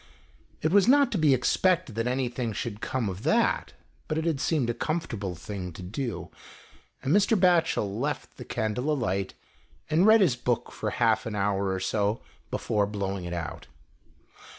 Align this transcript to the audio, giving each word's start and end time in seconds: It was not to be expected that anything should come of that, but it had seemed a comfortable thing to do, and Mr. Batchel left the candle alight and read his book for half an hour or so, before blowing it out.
It 0.63 0.71
was 0.71 0.87
not 0.87 1.11
to 1.11 1.19
be 1.19 1.31
expected 1.31 1.93
that 1.93 2.07
anything 2.07 2.53
should 2.53 2.81
come 2.81 3.07
of 3.07 3.21
that, 3.21 3.73
but 4.07 4.17
it 4.17 4.25
had 4.25 4.39
seemed 4.41 4.67
a 4.71 4.73
comfortable 4.73 5.35
thing 5.35 5.71
to 5.73 5.83
do, 5.83 6.31
and 7.03 7.13
Mr. 7.13 7.39
Batchel 7.39 7.99
left 7.99 8.37
the 8.37 8.43
candle 8.43 8.91
alight 8.91 9.35
and 9.91 10.07
read 10.07 10.21
his 10.21 10.35
book 10.35 10.71
for 10.71 10.89
half 10.89 11.27
an 11.27 11.35
hour 11.35 11.67
or 11.71 11.79
so, 11.79 12.19
before 12.49 12.87
blowing 12.87 13.25
it 13.25 13.33
out. 13.33 13.67